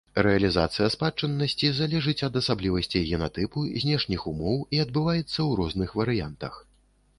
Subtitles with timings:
[0.25, 6.61] Рэалізацыя спадчыннасці залежыць ад асаблівасцей генатыпу, знешніх умоў і адбываецца ў розных варыянтах.